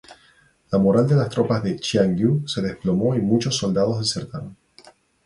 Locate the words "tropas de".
1.29-1.75